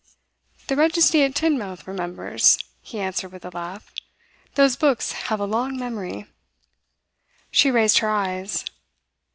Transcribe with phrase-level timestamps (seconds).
[0.65, 3.93] 'The registry at Teignmouth remembers,' he answered with a laugh.
[4.55, 6.25] 'Those books have a long memory.'
[7.51, 8.65] She raised her eyes.